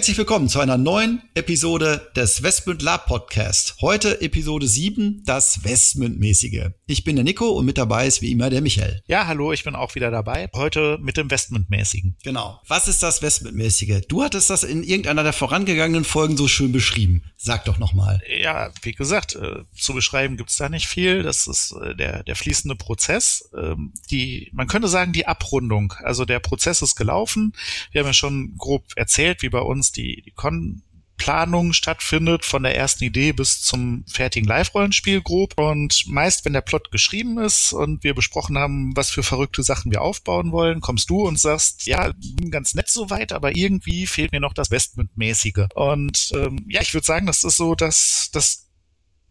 Herzlich 0.00 0.16
willkommen 0.16 0.48
zu 0.48 0.60
einer 0.60 0.78
neuen 0.78 1.20
Episode 1.34 2.10
des 2.16 2.42
Westmünd 2.42 2.80
Lab 2.80 3.04
Podcast. 3.04 3.76
Heute 3.82 4.22
Episode 4.22 4.66
7, 4.66 5.24
das 5.26 5.62
Westmünd-mäßige. 5.62 6.70
Ich 6.86 7.04
bin 7.04 7.16
der 7.16 7.24
Nico 7.24 7.50
und 7.50 7.66
mit 7.66 7.76
dabei 7.76 8.06
ist 8.06 8.22
wie 8.22 8.32
immer 8.32 8.48
der 8.48 8.62
Michael. 8.62 9.02
Ja, 9.08 9.26
hallo, 9.26 9.52
ich 9.52 9.62
bin 9.62 9.74
auch 9.74 9.94
wieder 9.94 10.10
dabei. 10.10 10.48
Heute 10.54 10.96
mit 11.02 11.18
dem 11.18 11.28
Westmünd-mäßigen. 11.28 12.14
Genau. 12.24 12.62
Was 12.66 12.88
ist 12.88 13.02
das 13.02 13.20
Westmünd-mäßige? 13.20 14.00
Du 14.08 14.22
hattest 14.22 14.48
das 14.48 14.62
in 14.62 14.84
irgendeiner 14.84 15.22
der 15.22 15.34
vorangegangenen 15.34 16.04
Folgen 16.04 16.38
so 16.38 16.48
schön 16.48 16.72
beschrieben. 16.72 17.22
Sag 17.36 17.66
doch 17.66 17.78
nochmal. 17.78 18.22
Ja, 18.40 18.70
wie 18.80 18.92
gesagt, 18.92 19.34
äh, 19.34 19.64
zu 19.76 19.92
beschreiben 19.92 20.38
gibt's 20.38 20.56
da 20.56 20.70
nicht 20.70 20.86
viel. 20.86 21.22
Das 21.22 21.46
ist 21.46 21.72
äh, 21.72 21.94
der, 21.94 22.22
der 22.22 22.36
fließende 22.36 22.74
Prozess. 22.74 23.50
Ähm, 23.54 23.92
die, 24.10 24.48
man 24.54 24.66
könnte 24.66 24.88
sagen, 24.88 25.12
die 25.12 25.26
Abrundung. 25.26 25.92
Also 26.02 26.24
der 26.24 26.40
Prozess 26.40 26.80
ist 26.80 26.96
gelaufen. 26.96 27.52
Wir 27.92 28.00
haben 28.00 28.08
ja 28.08 28.14
schon 28.14 28.56
grob 28.56 28.84
erzählt, 28.96 29.42
wie 29.42 29.50
bei 29.50 29.60
uns 29.60 29.89
die, 29.92 30.22
die 30.22 30.32
Con 30.32 30.82
Planung 31.20 31.74
stattfindet, 31.74 32.46
von 32.46 32.62
der 32.62 32.74
ersten 32.74 33.04
Idee 33.04 33.32
bis 33.32 33.60
zum 33.60 34.04
fertigen 34.08 34.48
Live-Rollenspiel 34.48 35.20
grob. 35.20 35.52
Und 35.58 36.04
meist, 36.06 36.46
wenn 36.46 36.54
der 36.54 36.62
Plot 36.62 36.90
geschrieben 36.90 37.38
ist 37.38 37.74
und 37.74 38.02
wir 38.02 38.14
besprochen 38.14 38.56
haben, 38.56 38.96
was 38.96 39.10
für 39.10 39.22
verrückte 39.22 39.62
Sachen 39.62 39.92
wir 39.92 40.00
aufbauen 40.00 40.50
wollen, 40.50 40.80
kommst 40.80 41.10
du 41.10 41.28
und 41.28 41.38
sagst, 41.38 41.86
ja, 41.86 42.12
ganz 42.50 42.74
nett 42.74 42.88
soweit, 42.88 43.32
aber 43.32 43.54
irgendwie 43.54 44.06
fehlt 44.06 44.32
mir 44.32 44.40
noch 44.40 44.54
das 44.54 44.70
Westmund-mäßige. 44.70 45.66
Und 45.74 46.32
ähm, 46.34 46.64
ja, 46.68 46.80
ich 46.80 46.94
würde 46.94 47.06
sagen, 47.06 47.26
das 47.26 47.44
ist 47.44 47.58
so, 47.58 47.74
dass 47.74 48.30
das 48.32 48.69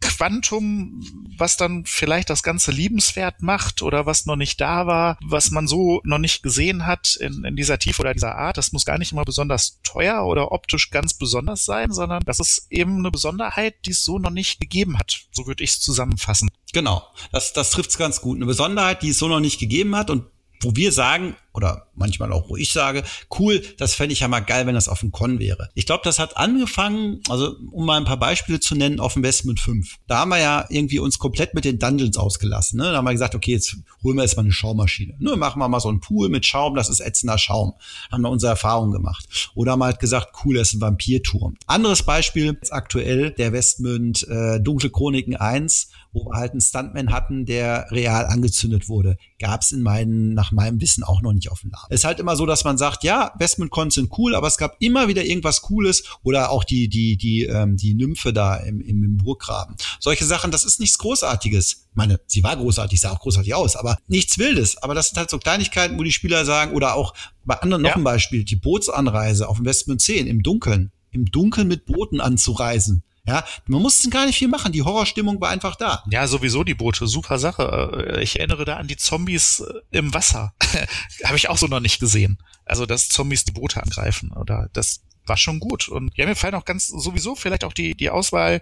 Quantum, 0.00 1.02
was 1.36 1.56
dann 1.56 1.84
vielleicht 1.86 2.30
das 2.30 2.42
Ganze 2.42 2.72
liebenswert 2.72 3.42
macht 3.42 3.82
oder 3.82 4.06
was 4.06 4.26
noch 4.26 4.36
nicht 4.36 4.60
da 4.60 4.86
war, 4.86 5.18
was 5.22 5.50
man 5.50 5.66
so 5.66 6.00
noch 6.04 6.18
nicht 6.18 6.42
gesehen 6.42 6.86
hat 6.86 7.16
in, 7.16 7.44
in 7.44 7.56
dieser 7.56 7.78
Tiefe 7.78 8.02
oder 8.02 8.14
dieser 8.14 8.36
Art. 8.36 8.56
Das 8.56 8.72
muss 8.72 8.84
gar 8.84 8.98
nicht 8.98 9.12
immer 9.12 9.24
besonders 9.24 9.80
teuer 9.82 10.24
oder 10.26 10.52
optisch 10.52 10.90
ganz 10.90 11.14
besonders 11.14 11.64
sein, 11.64 11.92
sondern 11.92 12.22
das 12.24 12.40
ist 12.40 12.66
eben 12.70 12.98
eine 12.98 13.10
Besonderheit, 13.10 13.74
die 13.86 13.90
es 13.90 14.04
so 14.04 14.18
noch 14.18 14.30
nicht 14.30 14.60
gegeben 14.60 14.98
hat. 14.98 15.20
So 15.32 15.46
würde 15.46 15.64
ich 15.64 15.70
es 15.70 15.80
zusammenfassen. 15.80 16.50
Genau, 16.72 17.06
das, 17.32 17.52
das 17.52 17.70
trifft 17.70 17.90
es 17.90 17.98
ganz 17.98 18.20
gut. 18.20 18.36
Eine 18.36 18.46
Besonderheit, 18.46 19.02
die 19.02 19.10
es 19.10 19.18
so 19.18 19.28
noch 19.28 19.40
nicht 19.40 19.58
gegeben 19.58 19.96
hat 19.96 20.10
und 20.10 20.24
wo 20.62 20.76
wir 20.76 20.92
sagen, 20.92 21.36
oder 21.52 21.88
manchmal 21.94 22.32
auch, 22.32 22.48
wo 22.48 22.56
ich 22.56 22.72
sage, 22.72 23.02
cool, 23.38 23.62
das 23.78 23.94
fände 23.94 24.12
ich 24.12 24.20
ja 24.20 24.28
mal 24.28 24.40
geil, 24.40 24.66
wenn 24.66 24.74
das 24.74 24.88
auf 24.88 25.00
dem 25.00 25.10
Con 25.10 25.38
wäre. 25.38 25.68
Ich 25.74 25.86
glaube, 25.86 26.02
das 26.04 26.18
hat 26.18 26.36
angefangen, 26.36 27.20
also 27.28 27.56
um 27.72 27.86
mal 27.86 27.96
ein 27.96 28.04
paar 28.04 28.18
Beispiele 28.18 28.60
zu 28.60 28.74
nennen, 28.74 29.00
auf 29.00 29.16
Investment 29.16 29.60
5. 29.60 29.96
Da 30.06 30.18
haben 30.18 30.30
wir 30.30 30.38
ja 30.38 30.66
irgendwie 30.68 30.98
uns 30.98 31.18
komplett 31.18 31.54
mit 31.54 31.64
den 31.64 31.78
Dungeons 31.78 32.16
ausgelassen. 32.16 32.78
Ne? 32.78 32.84
Da 32.84 32.98
haben 32.98 33.04
wir 33.04 33.12
gesagt, 33.12 33.34
okay, 33.34 33.52
jetzt 33.52 33.76
holen 34.02 34.16
wir 34.16 34.22
erstmal 34.22 34.44
eine 34.44 34.52
Schaumaschine. 34.52 35.14
Ne? 35.18 35.36
Machen 35.36 35.60
wir 35.60 35.68
mal 35.68 35.80
so 35.80 35.88
einen 35.88 36.00
Pool 36.00 36.28
mit 36.28 36.46
Schaum, 36.46 36.74
das 36.74 36.88
ist 36.88 37.00
ätzender 37.00 37.38
Schaum. 37.38 37.74
Haben 38.10 38.22
wir 38.22 38.30
unsere 38.30 38.50
Erfahrung 38.50 38.92
gemacht. 38.92 39.50
Oder 39.54 39.72
haben 39.72 39.80
wir 39.80 39.86
halt 39.86 40.00
gesagt, 40.00 40.32
cool, 40.44 40.54
das 40.54 40.68
ist 40.68 40.74
ein 40.74 40.80
Vampirturm. 40.80 41.56
Anderes 41.66 42.04
Beispiel, 42.04 42.46
jetzt 42.60 42.72
aktuell, 42.72 43.32
der 43.32 43.52
Westmünd 43.52 44.26
äh, 44.28 44.60
Dunkle 44.60 44.90
Chroniken 44.90 45.36
1, 45.36 45.88
wo 46.12 46.26
wir 46.26 46.36
halt 46.36 46.52
einen 46.52 46.60
Stuntman 46.60 47.12
hatten, 47.12 47.46
der 47.46 47.86
real 47.90 48.26
angezündet 48.26 48.88
wurde. 48.88 49.16
Gab 49.38 49.62
es 49.62 49.72
in 49.72 49.82
meinen, 49.82 50.34
nach 50.34 50.52
meinem 50.52 50.80
Wissen 50.80 51.04
auch 51.04 51.22
noch 51.22 51.32
nicht 51.32 51.39
nicht 51.40 51.50
auf 51.50 51.60
dem 51.60 51.70
Laden. 51.70 51.86
Es 51.90 52.00
ist 52.00 52.04
halt 52.04 52.20
immer 52.20 52.36
so, 52.36 52.46
dass 52.46 52.64
man 52.64 52.78
sagt, 52.78 53.04
ja, 53.04 53.32
Westmund-Cons 53.38 53.94
sind 53.94 54.10
cool, 54.18 54.34
aber 54.34 54.46
es 54.46 54.56
gab 54.56 54.76
immer 54.80 55.08
wieder 55.08 55.24
irgendwas 55.24 55.62
Cooles 55.62 56.04
oder 56.22 56.50
auch 56.50 56.64
die, 56.64 56.88
die, 56.88 57.16
die, 57.16 57.44
ähm, 57.44 57.76
die 57.76 57.94
Nymphe 57.94 58.32
da 58.32 58.56
im, 58.56 58.80
im, 58.80 59.04
im 59.04 59.16
Burggraben. 59.16 59.76
Solche 59.98 60.24
Sachen, 60.24 60.50
das 60.50 60.64
ist 60.64 60.80
nichts 60.80 60.98
Großartiges. 60.98 61.72
Ich 61.90 61.96
meine, 61.96 62.20
sie 62.26 62.42
war 62.42 62.56
großartig, 62.56 63.00
sah 63.00 63.10
auch 63.10 63.20
großartig 63.20 63.54
aus, 63.54 63.76
aber 63.76 63.98
nichts 64.06 64.38
Wildes. 64.38 64.76
Aber 64.82 64.94
das 64.94 65.08
sind 65.08 65.18
halt 65.18 65.30
so 65.30 65.38
Kleinigkeiten, 65.38 65.98
wo 65.98 66.02
die 66.02 66.12
Spieler 66.12 66.44
sagen, 66.44 66.74
oder 66.74 66.94
auch 66.94 67.14
bei 67.44 67.56
anderen 67.56 67.82
noch 67.82 67.90
ja. 67.90 67.96
ein 67.96 68.04
Beispiel, 68.04 68.44
die 68.44 68.56
Bootsanreise 68.56 69.48
auf 69.48 69.56
dem 69.56 69.66
Westmund 69.66 70.00
10 70.00 70.26
im 70.26 70.42
Dunkeln, 70.42 70.92
im 71.10 71.26
Dunkeln 71.26 71.68
mit 71.68 71.86
Booten 71.86 72.20
anzureisen. 72.20 73.02
Ja, 73.30 73.44
man 73.66 73.80
musste 73.80 74.10
gar 74.10 74.26
nicht 74.26 74.38
viel 74.38 74.48
machen. 74.48 74.72
Die 74.72 74.82
Horrorstimmung 74.82 75.40
war 75.40 75.50
einfach 75.50 75.76
da. 75.76 76.02
Ja, 76.10 76.26
sowieso 76.26 76.64
die 76.64 76.74
Boote. 76.74 77.06
Super 77.06 77.38
Sache. 77.38 78.16
Äh, 78.16 78.22
ich 78.22 78.38
erinnere 78.38 78.64
da 78.64 78.76
an 78.76 78.88
die 78.88 78.96
Zombies 78.96 79.60
äh, 79.60 79.98
im 79.98 80.12
Wasser. 80.12 80.52
Habe 81.24 81.36
ich 81.36 81.48
auch 81.48 81.56
so 81.56 81.66
noch 81.66 81.80
nicht 81.80 82.00
gesehen. 82.00 82.38
Also, 82.64 82.86
dass 82.86 83.08
Zombies 83.08 83.44
die 83.44 83.52
Boote 83.52 83.82
angreifen 83.82 84.32
oder 84.32 84.68
das 84.72 85.02
war 85.30 85.36
schon 85.36 85.60
gut. 85.60 85.88
Und 85.88 86.10
ja, 86.16 86.26
mir 86.26 86.34
fallen 86.34 86.56
auch 86.56 86.64
ganz 86.64 86.88
sowieso 86.88 87.36
vielleicht 87.36 87.62
auch 87.62 87.72
die, 87.72 87.94
die 87.94 88.10
Auswahl 88.10 88.60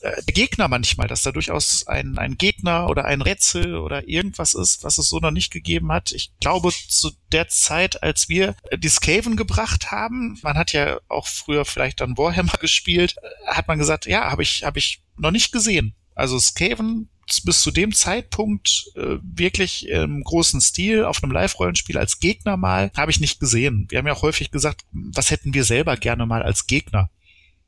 äh, 0.00 0.22
der 0.24 0.34
Gegner 0.34 0.66
manchmal, 0.66 1.06
dass 1.06 1.22
da 1.22 1.30
durchaus 1.30 1.86
ein, 1.86 2.18
ein 2.18 2.36
Gegner 2.36 2.90
oder 2.90 3.04
ein 3.04 3.22
Rätsel 3.22 3.76
oder 3.76 4.08
irgendwas 4.08 4.54
ist, 4.54 4.82
was 4.82 4.98
es 4.98 5.08
so 5.08 5.20
noch 5.20 5.30
nicht 5.30 5.52
gegeben 5.52 5.92
hat. 5.92 6.10
Ich 6.10 6.32
glaube, 6.40 6.72
zu 6.88 7.12
der 7.30 7.46
Zeit, 7.48 8.02
als 8.02 8.28
wir 8.28 8.56
die 8.76 8.88
Skaven 8.88 9.36
gebracht 9.36 9.92
haben, 9.92 10.38
man 10.42 10.58
hat 10.58 10.72
ja 10.72 10.98
auch 11.08 11.28
früher 11.28 11.64
vielleicht 11.64 12.00
dann 12.00 12.18
Warhammer 12.18 12.56
gespielt, 12.60 13.14
äh, 13.22 13.46
hat 13.46 13.68
man 13.68 13.78
gesagt, 13.78 14.06
ja, 14.06 14.30
habe 14.30 14.42
ich, 14.42 14.64
habe 14.64 14.80
ich 14.80 15.00
noch 15.16 15.30
nicht 15.30 15.52
gesehen. 15.52 15.94
Also 16.16 16.36
Skaven 16.40 17.08
bis 17.44 17.62
zu 17.62 17.70
dem 17.70 17.94
Zeitpunkt 17.94 18.90
äh, 18.96 19.16
wirklich 19.22 19.88
im 19.88 20.22
großen 20.22 20.60
Stil 20.60 21.04
auf 21.04 21.22
einem 21.22 21.32
Live-Rollenspiel 21.32 21.98
als 21.98 22.20
Gegner 22.20 22.56
mal, 22.56 22.90
habe 22.96 23.10
ich 23.10 23.20
nicht 23.20 23.40
gesehen. 23.40 23.86
Wir 23.88 23.98
haben 23.98 24.06
ja 24.06 24.14
auch 24.14 24.22
häufig 24.22 24.50
gesagt, 24.50 24.82
was 24.92 25.30
hätten 25.30 25.54
wir 25.54 25.64
selber 25.64 25.96
gerne 25.96 26.26
mal 26.26 26.42
als 26.42 26.66
Gegner? 26.66 27.10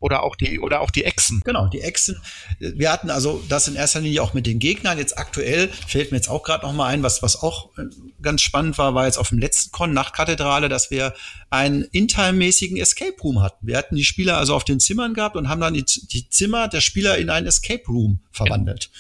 Oder 0.01 0.23
auch 0.23 0.35
die, 0.35 0.59
oder 0.61 0.81
auch 0.81 0.91
die 0.91 1.05
Echsen. 1.05 1.43
Genau, 1.45 1.69
die 1.69 1.83
Echsen. 1.83 2.17
Wir 2.59 2.91
hatten 2.91 3.11
also 3.11 3.45
das 3.51 3.69
in 3.69 3.77
erster 3.77 4.01
Linie 4.01 4.23
auch 4.23 4.33
mit 4.33 4.47
den 4.47 4.59
Gegnern. 4.59 4.97
Jetzt 4.97 5.19
aktuell 5.19 5.69
fällt 5.69 6.11
mir 6.11 6.17
jetzt 6.17 6.31
auch 6.31 6.43
gerade 6.43 6.65
noch 6.65 6.73
mal 6.73 6.87
ein, 6.87 7.03
was, 7.03 7.23
was 7.23 7.37
auch 7.37 7.77
äh, 7.77 7.83
ganz 8.23 8.41
spannend 8.41 8.79
war, 8.79 8.95
war 8.95 9.05
jetzt 9.05 9.19
auf 9.19 9.29
dem 9.29 9.39
letzten 9.39 9.73
Con 9.73 9.93
Nachtkathedrale, 9.93 10.71
dass 10.71 10.91
wir 10.91 11.13
einen 11.51 11.83
in-time-mäßigen 11.83 12.79
Escape 12.79 13.21
Room 13.23 13.43
hatten. 13.43 13.67
Wir 13.67 13.77
hatten 13.77 13.95
die 13.95 14.05
Spieler 14.05 14.39
also 14.39 14.55
auf 14.55 14.65
den 14.65 14.81
Zimmern 14.81 15.13
gehabt 15.13 15.37
und 15.37 15.51
haben 15.51 15.61
dann 15.61 15.75
die, 15.75 15.85
die 15.85 16.31
Zimmer 16.31 16.69
der 16.69 16.81
Spieler 16.81 17.19
in 17.19 17.29
einen 17.29 17.47
Escape 17.47 17.85
Room 17.87 18.21
verwandelt 18.33 18.91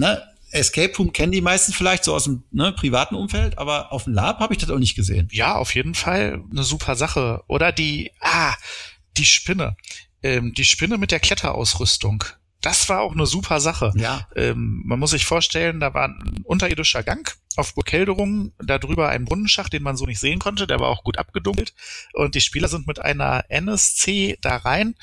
ne, 0.00 0.22
Escape 0.52 0.96
Room 0.96 1.12
kennen 1.12 1.32
die 1.32 1.40
meisten 1.40 1.72
vielleicht 1.72 2.04
so 2.04 2.14
aus 2.14 2.24
dem 2.24 2.42
ne, 2.50 2.72
privaten 2.72 3.14
Umfeld, 3.14 3.58
aber 3.58 3.92
auf 3.92 4.04
dem 4.04 4.14
Lab 4.14 4.40
habe 4.40 4.52
ich 4.52 4.58
das 4.58 4.70
auch 4.70 4.78
nicht 4.78 4.96
gesehen. 4.96 5.28
Ja, 5.30 5.54
auf 5.54 5.74
jeden 5.74 5.94
Fall 5.94 6.42
eine 6.50 6.64
super 6.64 6.96
Sache. 6.96 7.44
Oder 7.46 7.70
die, 7.70 8.10
ah, 8.20 8.54
die 9.16 9.24
Spinne. 9.24 9.76
Ähm, 10.22 10.52
die 10.54 10.64
Spinne 10.64 10.98
mit 10.98 11.12
der 11.12 11.20
Kletterausrüstung. 11.20 12.24
Das 12.60 12.88
war 12.90 13.00
auch 13.00 13.12
eine 13.12 13.26
super 13.26 13.60
Sache. 13.60 13.92
Ja. 13.96 14.26
Ähm, 14.36 14.82
man 14.84 14.98
muss 14.98 15.12
sich 15.12 15.24
vorstellen, 15.24 15.80
da 15.80 15.94
war 15.94 16.08
ein 16.08 16.42
unterirdischer 16.44 17.02
Gang 17.02 17.34
auf 17.56 17.74
Burg 17.74 17.90
Helderung, 17.90 18.52
darüber 18.58 19.08
ein 19.08 19.24
Brunnenschacht, 19.24 19.72
den 19.72 19.82
man 19.82 19.96
so 19.96 20.04
nicht 20.04 20.20
sehen 20.20 20.38
konnte, 20.38 20.66
der 20.66 20.78
war 20.78 20.88
auch 20.88 21.04
gut 21.04 21.18
abgedunkelt. 21.18 21.74
Und 22.12 22.34
die 22.34 22.40
Spieler 22.40 22.68
sind 22.68 22.86
mit 22.86 23.00
einer 23.00 23.44
NSC 23.48 24.36
da 24.40 24.56
rein 24.56 24.94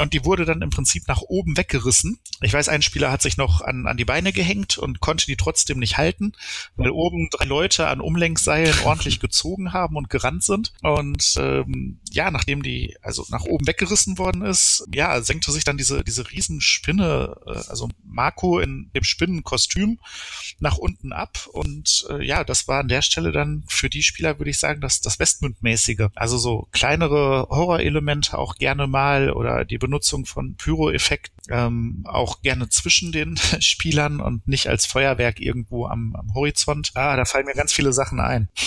und 0.00 0.14
die 0.14 0.24
wurde 0.24 0.44
dann 0.44 0.62
im 0.62 0.70
Prinzip 0.70 1.06
nach 1.08 1.20
oben 1.20 1.56
weggerissen. 1.56 2.18
Ich 2.42 2.52
weiß, 2.52 2.68
ein 2.68 2.82
Spieler 2.82 3.12
hat 3.12 3.22
sich 3.22 3.36
noch 3.36 3.60
an, 3.60 3.86
an 3.86 3.96
die 3.96 4.04
Beine 4.04 4.32
gehängt 4.32 4.78
und 4.78 5.00
konnte 5.00 5.26
die 5.26 5.36
trotzdem 5.36 5.78
nicht 5.78 5.98
halten, 5.98 6.32
weil 6.76 6.90
oben 6.90 7.28
drei 7.30 7.44
Leute 7.44 7.88
an 7.88 8.00
Umlenkseilen 8.00 8.74
ordentlich 8.84 9.20
gezogen 9.20 9.72
haben 9.72 9.96
und 9.96 10.10
gerannt 10.10 10.44
sind. 10.44 10.72
Und 10.82 11.34
ähm, 11.38 12.00
ja, 12.10 12.30
nachdem 12.30 12.62
die 12.62 12.96
also 13.02 13.26
nach 13.30 13.44
oben 13.44 13.66
weggerissen 13.66 14.18
worden 14.18 14.42
ist, 14.42 14.86
ja, 14.92 15.20
senkte 15.20 15.52
sich 15.52 15.64
dann 15.64 15.76
diese, 15.76 16.02
diese 16.02 16.30
Riesenspinne, 16.30 17.36
äh, 17.46 17.50
also 17.68 17.88
Marco 18.04 18.58
in 18.58 18.90
dem 18.94 19.04
Spinnenkostüm 19.04 19.98
nach 20.58 20.78
unten 20.78 21.12
ab. 21.12 21.46
Und 21.52 22.06
äh, 22.10 22.24
ja, 22.24 22.44
das 22.44 22.68
war 22.68 22.80
an 22.80 22.88
der 22.88 23.02
Stelle 23.02 23.32
dann 23.32 23.64
für 23.68 23.90
die 23.90 24.02
Spieler, 24.02 24.38
würde 24.38 24.50
ich 24.50 24.58
sagen, 24.58 24.80
das, 24.80 25.00
das 25.00 25.18
Westmund-mäßige. 25.18 26.08
Also 26.14 26.38
so 26.38 26.68
kleinere 26.72 27.48
Horrorelemente 27.50 28.38
auch 28.38 28.56
gerne 28.56 28.86
mal 28.86 29.30
oder 29.30 29.64
die 29.64 29.78
Benutzung 29.90 30.24
von 30.24 30.54
Pyro-Effekten 30.54 31.39
ähm, 31.48 32.04
auch 32.06 32.42
gerne 32.42 32.68
zwischen 32.68 33.12
den 33.12 33.36
Spielern 33.60 34.20
und 34.20 34.46
nicht 34.46 34.68
als 34.68 34.86
Feuerwerk 34.86 35.40
irgendwo 35.40 35.86
am, 35.86 36.14
am 36.16 36.34
Horizont. 36.34 36.92
Ah, 36.94 37.16
da 37.16 37.24
fallen 37.24 37.46
mir 37.46 37.54
ganz 37.54 37.72
viele 37.72 37.92
Sachen 37.92 38.20
ein. 38.20 38.48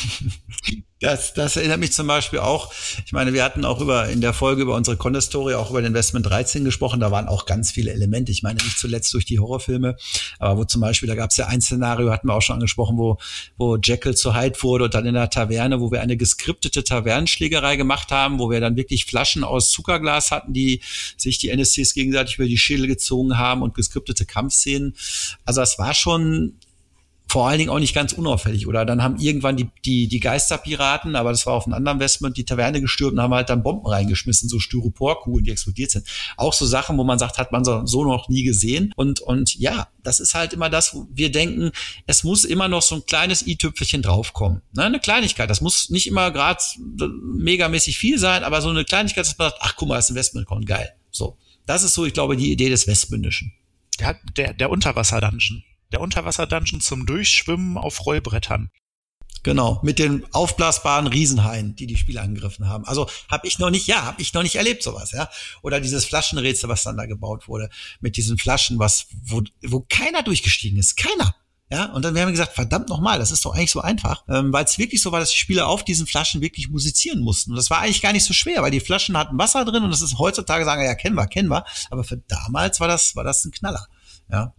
Das, 1.03 1.33
das 1.33 1.57
erinnert 1.57 1.81
mich 1.81 1.91
zum 1.91 2.07
Beispiel 2.07 2.39
auch, 2.39 2.73
ich 3.05 3.11
meine, 3.11 3.33
wir 3.33 3.43
hatten 3.43 3.65
auch 3.65 3.81
über 3.81 4.07
in 4.07 4.21
der 4.21 4.31
Folge 4.31 4.61
über 4.61 4.73
unsere 4.73 4.95
Conde-Story 4.95 5.53
auch 5.53 5.69
über 5.69 5.81
den 5.81 5.87
Investment 5.87 6.25
13 6.25 6.63
gesprochen, 6.63 7.01
da 7.01 7.11
waren 7.11 7.27
auch 7.27 7.45
ganz 7.45 7.71
viele 7.71 7.91
Elemente. 7.91 8.31
Ich 8.31 8.41
meine, 8.41 8.63
nicht 8.63 8.79
zuletzt 8.79 9.13
durch 9.13 9.25
die 9.25 9.37
Horrorfilme, 9.37 9.97
aber 10.39 10.59
wo 10.59 10.63
zum 10.63 10.79
Beispiel, 10.79 11.09
da 11.09 11.15
gab 11.15 11.31
es 11.31 11.35
ja 11.35 11.47
ein 11.47 11.59
Szenario, 11.59 12.09
hatten 12.09 12.29
wir 12.29 12.33
auch 12.33 12.41
schon 12.41 12.53
angesprochen, 12.53 12.97
wo, 12.97 13.17
wo 13.57 13.75
Jekyll 13.75 14.15
zu 14.15 14.33
Hyde 14.33 14.63
wurde 14.63 14.85
und 14.85 14.93
dann 14.93 15.05
in 15.05 15.15
der 15.15 15.29
Taverne, 15.29 15.81
wo 15.81 15.91
wir 15.91 16.01
eine 16.01 16.15
geskriptete 16.15 16.85
Tavernenschlägerei 16.85 17.75
gemacht 17.75 18.09
haben, 18.11 18.39
wo 18.39 18.49
wir 18.49 18.61
dann 18.61 18.77
wirklich 18.77 19.03
Flaschen 19.03 19.43
aus 19.43 19.71
Zuckerglas 19.71 20.31
hatten, 20.31 20.53
die 20.53 20.81
sich 21.17 21.37
die 21.37 21.49
NSCs 21.49 21.95
gegenseitig 21.95 22.35
über 22.37 22.47
die 22.47 22.57
Schädel 22.63 22.88
gezogen 22.88 23.38
haben 23.38 23.62
und 23.62 23.75
geskriptete 23.75 24.25
Kampfszenen. 24.25 24.95
Also 25.45 25.62
es 25.62 25.77
war 25.77 25.94
schon 25.94 26.56
vor 27.33 27.48
allen 27.48 27.57
Dingen 27.57 27.71
auch 27.71 27.80
nicht 27.80 27.95
ganz 27.95 28.13
unauffällig. 28.13 28.68
Oder 28.68 28.86
dann 28.86 29.01
haben 29.01 29.18
irgendwann 29.18 29.57
die, 29.57 29.68
die, 29.86 30.07
die 30.07 30.19
Geisterpiraten, 30.19 31.15
aber 31.15 31.31
das 31.31 31.48
war 31.48 31.54
auf 31.54 31.65
einem 31.65 31.74
anderen 31.74 31.98
Investment, 31.98 32.38
die 32.38 32.45
Taverne 32.45 32.80
gestürmt 32.80 33.13
und 33.13 33.21
haben 33.21 33.33
halt 33.33 33.50
dann 33.50 33.63
Bomben 33.63 33.88
reingeschmissen, 33.88 34.50
so 34.50 34.60
Styroporkugeln, 34.60 35.44
die 35.44 35.50
explodiert 35.50 35.89
sind. 35.89 36.06
Auch 36.38 36.54
so 36.54 36.68
Sachen, 36.68 36.95
wo 36.95 37.04
man 37.04 37.18
sagt, 37.18 37.39
hat 37.39 37.51
man 37.51 37.65
so, 37.65 38.04
noch 38.04 38.30
nie 38.30 38.44
gesehen. 38.44 38.94
Und, 38.95 39.19
und 39.19 39.56
ja, 39.56 39.88
das 40.04 40.19
ist 40.19 40.36
halt 40.36 40.54
immer 40.54 40.69
das, 40.69 40.94
wo 40.94 41.07
wir 41.12 41.31
denken, 41.31 41.71
es 42.06 42.24
muss 42.24 42.45
immer 42.45 42.68
noch 42.68 42.83
so 42.83 42.95
ein 42.95 43.06
kleines 43.07 43.48
i-Tüpfelchen 43.48 44.04
draufkommen. 44.04 44.62
Ne? 44.74 44.83
Eine 44.83 45.00
Kleinigkeit. 45.00 45.50
Das 45.50 45.60
muss 45.60 45.89
nicht 45.89 46.06
immer 46.06 46.30
gerade 46.30 46.62
megamäßig 46.77 47.98
viel 47.98 48.19
sein, 48.19 48.44
aber 48.44 48.62
so 48.62 48.69
eine 48.69 48.86
Kleinigkeit, 48.86 49.25
dass 49.25 49.39
man 49.39 49.50
sagt, 49.50 49.62
ach 49.63 49.75
guck 49.75 49.88
mal, 49.88 49.95
das 49.95 50.12
Investment 50.12 50.45
kommt, 50.45 50.68
geil. 50.68 50.94
So. 51.10 51.36
Das 51.65 51.83
ist 51.83 51.94
so, 51.94 52.06
ich 52.06 52.13
glaube, 52.13 52.38
die 52.38 52.51
Idee 52.51 52.69
des 52.69 52.88
Westmündischen. 52.88 53.54
Der, 54.00 54.19
der, 54.36 54.54
der 54.54 54.69
Unterwasser-Dungeon 54.69 55.63
der 55.94 56.01
Unterwasser-Dungeon 56.01 56.81
zum 56.81 57.06
Durchschwimmen 57.06 57.77
auf 57.77 58.06
Rollbrettern. 58.06 58.69
Genau, 59.44 59.80
mit 59.83 60.00
den 60.00 60.25
aufblasbaren 60.33 61.06
Riesenhaien, 61.07 61.75
die 61.75 61.86
die 61.86 61.98
Spieler 61.98 62.21
angegriffen 62.21 62.68
haben. 62.68 62.86
Also 62.86 63.10
habe 63.30 63.45
ich 63.45 63.60
noch 63.60 63.69
nicht, 63.69 63.88
ja, 63.88 64.04
habe 64.04 64.21
ich 64.21 64.33
noch 64.33 64.42
nicht 64.42 64.56
erlebt 64.56 64.83
sowas, 64.83 65.12
ja. 65.12 65.30
Oder 65.62 65.81
dieses 65.81 66.06
Flaschenrätsel, 66.06 66.69
was 66.69 66.83
dann 66.83 66.98
da 66.98 67.06
gebaut 67.06 67.48
wurde, 67.48 67.69
mit 68.00 68.15
diesen 68.15 68.38
Flaschen, 68.38 68.80
was 68.80 69.07
wo, 69.21 69.42
wo 69.62 69.81
keiner 69.81 70.24
durchgestiegen 70.24 70.80
ist, 70.80 70.95
keiner. 70.95 71.36
Ja, 71.73 71.85
und 71.85 72.05
dann 72.05 72.15
haben 72.15 72.27
wir 72.27 72.31
gesagt, 72.33 72.53
verdammt 72.53 72.89
nochmal, 72.89 73.17
das 73.17 73.31
ist 73.31 73.43
doch 73.45 73.55
eigentlich 73.55 73.71
so 73.71 73.81
einfach, 73.81 74.23
ähm, 74.29 74.53
weil 74.53 74.63
es 74.63 74.77
wirklich 74.77 75.01
so 75.01 75.11
war, 75.11 75.19
dass 75.19 75.31
die 75.31 75.37
Spieler 75.37 75.67
auf 75.67 75.83
diesen 75.83 76.05
Flaschen 76.05 76.39
wirklich 76.39 76.69
musizieren 76.69 77.21
mussten. 77.21 77.49
Und 77.49 77.57
das 77.57 77.71
war 77.71 77.79
eigentlich 77.79 78.03
gar 78.03 78.13
nicht 78.13 78.25
so 78.25 78.33
schwer, 78.35 78.61
weil 78.61 78.69
die 78.69 78.79
Flaschen 78.79 79.17
hatten 79.17 79.39
Wasser 79.39 79.65
drin 79.65 79.81
und 79.81 79.89
das 79.89 80.03
ist 80.03 80.19
heutzutage 80.19 80.65
sagen, 80.65 80.85
ja, 80.85 80.93
kennen 80.93 81.15
wir, 81.15 81.25
kennen 81.25 81.49
wir. 81.49 81.65
Aber 81.89 82.03
für 82.03 82.17
damals 82.17 82.79
war 82.79 82.87
das, 82.87 83.15
war 83.15 83.23
das 83.23 83.43
ein 83.43 83.49
Knaller. 83.49 83.87
Ja. 84.31 84.53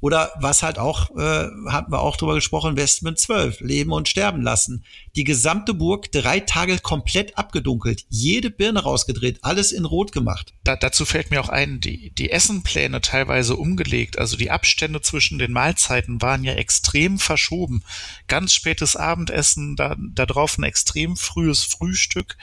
Oder 0.00 0.30
was 0.40 0.62
halt 0.62 0.78
auch, 0.78 1.10
äh, 1.16 1.48
hatten 1.68 1.92
wir 1.92 2.00
auch 2.00 2.16
drüber 2.16 2.34
gesprochen, 2.34 2.76
Westment 2.76 3.18
12, 3.18 3.60
Leben 3.60 3.92
und 3.92 4.08
Sterben 4.08 4.42
lassen. 4.42 4.84
Die 5.16 5.24
gesamte 5.24 5.74
Burg 5.74 6.12
drei 6.12 6.40
Tage 6.40 6.78
komplett 6.78 7.36
abgedunkelt, 7.36 8.04
jede 8.08 8.50
Birne 8.50 8.82
rausgedreht, 8.82 9.38
alles 9.42 9.72
in 9.72 9.84
Rot 9.84 10.12
gemacht. 10.12 10.54
Da, 10.62 10.76
dazu 10.76 11.04
fällt 11.04 11.30
mir 11.30 11.40
auch 11.40 11.48
ein, 11.48 11.80
die, 11.80 12.10
die 12.10 12.30
Essenpläne 12.30 13.00
teilweise 13.00 13.56
umgelegt, 13.56 14.18
also 14.18 14.36
die 14.36 14.50
Abstände 14.50 15.00
zwischen 15.00 15.38
den 15.38 15.52
Mahlzeiten 15.52 16.22
waren 16.22 16.44
ja 16.44 16.54
extrem 16.54 17.18
verschoben. 17.18 17.82
Ganz 18.28 18.52
spätes 18.52 18.94
Abendessen, 18.94 19.74
da, 19.74 19.96
da 19.98 20.26
drauf 20.26 20.58
ein 20.58 20.62
extrem 20.62 21.16
frühes 21.16 21.64
Frühstück. 21.64 22.36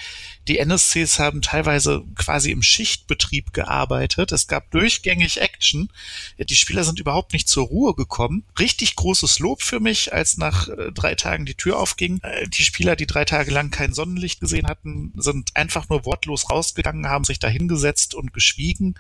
Die 0.48 0.60
NSCs 0.60 1.20
haben 1.20 1.42
teilweise 1.42 2.04
quasi 2.16 2.52
im 2.52 2.62
Schichtbetrieb 2.62 3.54
gearbeitet. 3.54 4.32
Es 4.32 4.48
gab 4.48 4.70
durchgängig 4.72 5.42
Action. 5.42 5.90
Die 6.38 6.56
Spieler 6.56 6.84
sind 6.84 7.00
überhaupt 7.00 7.34
nicht 7.34 7.45
zur 7.46 7.68
Ruhe 7.68 7.96
gekommen. 7.96 8.46
Richtig 8.60 8.96
großes 8.96 9.40
Lob 9.40 9.62
für 9.62 9.80
mich, 9.80 10.14
als 10.14 10.38
nach 10.38 10.68
äh, 10.68 10.92
drei 10.92 11.16
Tagen 11.16 11.46
die 11.46 11.56
Tür 11.56 11.80
aufging. 11.80 12.20
Äh, 12.22 12.48
die 12.48 12.64
Spieler, 12.64 12.96
die 12.96 13.08
drei 13.08 13.26
Tage 13.26 13.52
lang 13.52 13.72
kein 13.72 13.94
Sonnenlicht 13.94 14.40
gesehen 14.40 14.68
hatten, 14.68 15.14
sind 15.16 15.56
einfach 15.56 15.90
nur 15.90 16.06
wortlos 16.06 16.50
rausgegangen, 16.50 17.08
haben 17.08 17.24
sich 17.24 17.40
da 17.40 17.48
hingesetzt 17.48 18.16
und 18.16 18.34
geschwiegen. 18.34 18.96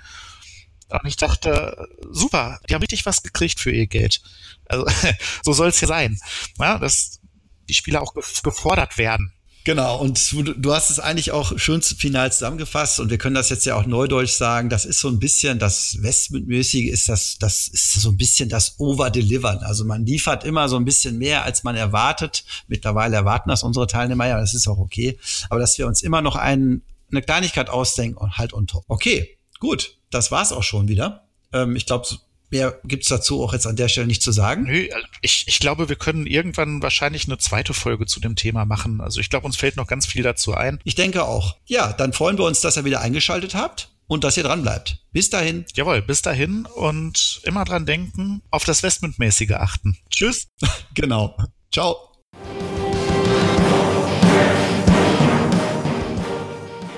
Und 0.90 1.06
ich 1.06 1.18
dachte, 1.18 1.90
super, 2.12 2.60
die 2.70 2.76
haben 2.76 2.82
richtig 2.82 3.06
was 3.06 3.24
gekriegt 3.24 3.60
für 3.60 3.72
ihr 3.72 3.88
Geld. 3.88 4.22
Also 4.66 4.86
so 5.44 5.54
soll 5.54 5.70
es 5.70 5.82
ja 5.82 5.88
sein. 5.88 6.20
Ja, 6.60 6.78
dass 6.78 7.20
die 7.68 7.74
Spieler 7.74 8.02
auch 8.02 8.14
gefordert 8.14 8.98
werden. 8.98 9.35
Genau, 9.66 10.00
und 10.00 10.32
du, 10.58 10.74
hast 10.76 10.92
es 10.92 11.00
eigentlich 11.00 11.32
auch 11.32 11.58
schön 11.58 11.82
final 11.82 12.32
zusammengefasst 12.32 13.00
und 13.00 13.10
wir 13.10 13.18
können 13.18 13.34
das 13.34 13.50
jetzt 13.50 13.66
ja 13.66 13.76
auch 13.76 13.88
neudeutsch 13.88 14.34
sagen, 14.34 14.70
das 14.70 14.86
ist 14.86 15.00
so 15.00 15.08
ein 15.08 15.18
bisschen 15.18 15.58
das 15.58 15.98
Westmäßige 16.04 16.92
ist 16.92 17.10
das, 17.10 17.40
das 17.40 17.68
ist 17.70 17.94
so 17.94 18.10
ein 18.10 18.18
bisschen 18.18 18.48
das 18.48 18.76
Overdelivern. 18.78 19.58
Also 19.64 19.84
man 19.84 20.06
liefert 20.06 20.44
immer 20.44 20.70
so 20.70 20.76
ein 20.76 20.86
bisschen 20.86 21.18
mehr, 21.18 21.46
als 21.46 21.64
man 21.64 21.76
erwartet. 21.76 22.46
Mittlerweile 22.68 23.16
erwarten 23.16 23.50
das 23.50 23.64
unsere 23.64 23.88
Teilnehmer, 23.88 24.28
ja, 24.28 24.40
das 24.40 24.54
ist 24.54 24.68
auch 24.68 24.78
okay. 24.78 25.18
Aber 25.50 25.60
dass 25.60 25.80
wir 25.80 25.88
uns 25.88 26.04
immer 26.04 26.22
noch 26.22 26.36
einen, 26.36 26.84
eine 27.10 27.24
Kleinigkeit 27.24 27.72
ausdenken 27.72 28.18
und 28.18 28.38
halt 28.38 28.54
on 28.54 28.68
top. 28.68 28.86
Okay, 28.88 29.36
gut, 29.60 29.98
das 30.12 30.30
war's 30.30 30.52
auch 30.52 30.62
schon 30.62 30.88
wieder. 30.90 31.26
Ähm, 31.54 31.76
ich 31.76 31.88
glaube, 31.88 32.06
Mehr 32.56 32.80
gibt's 32.86 33.10
dazu 33.10 33.44
auch 33.44 33.52
jetzt 33.52 33.68
an 33.68 33.76
der 33.76 33.90
Stelle 33.90 34.08
nicht 34.08 34.22
zu 34.22 34.32
sagen. 34.32 34.64
Nö, 34.64 34.88
ich, 35.20 35.44
ich 35.46 35.60
glaube, 35.60 35.90
wir 35.90 35.98
können 35.98 36.26
irgendwann 36.26 36.82
wahrscheinlich 36.82 37.28
eine 37.28 37.38
zweite 37.38 37.74
Folge 37.74 38.06
zu 38.06 38.22
dem 38.22 38.38
Thema 38.38 38.64
machen. 38.64 39.02
Also 39.02 39.20
ich 39.20 39.30
glaube, 39.30 39.46
uns 39.46 39.58
fällt 39.58 39.76
noch 39.76 39.88
ganz 39.88 40.06
viel 40.06 40.24
dazu 40.24 40.54
ein. 40.54 40.80
Ich 40.86 40.96
denke 40.96 41.26
auch. 41.26 41.58
Ja, 41.66 41.92
dann 41.92 42.14
freuen 42.14 42.38
wir 42.38 42.46
uns, 42.46 42.62
dass 42.62 42.78
ihr 42.78 42.86
wieder 42.86 43.02
eingeschaltet 43.02 43.56
habt 43.56 43.90
und 44.08 44.24
dass 44.24 44.38
ihr 44.38 44.44
dran 44.44 44.62
bleibt. 44.62 45.00
Bis 45.12 45.30
dahin. 45.30 45.66
Jawohl, 45.76 46.02
bis 46.02 46.22
dahin 46.22 46.66
und 46.66 47.42
immer 47.44 47.66
dran 47.66 47.86
denken, 47.86 48.42
auf 48.52 48.64
das 48.64 48.84
Westmundmäßige 48.84 49.52
achten. 49.52 49.98
Tschüss. 50.10 50.48
genau. 50.94 51.36
Ciao. 51.74 51.98